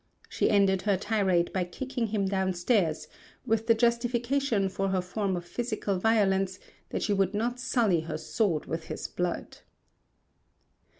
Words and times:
She 0.27 0.49
ended 0.49 0.81
her 0.81 0.97
tirade 0.97 1.53
by 1.53 1.63
kicking 1.63 2.07
him 2.07 2.25
downstairs, 2.25 3.07
with 3.45 3.67
the 3.67 3.75
justification 3.75 4.67
for 4.67 4.89
her 4.89 4.99
form 4.99 5.35
of 5.37 5.45
physical 5.45 5.99
violence 5.99 6.57
that 6.89 7.03
she 7.03 7.13
would 7.13 7.35
not 7.35 7.59
sully 7.59 7.99
her 7.99 8.17
sword 8.17 8.65
with 8.65 8.85
his 8.85 9.07
blood. 9.07 9.59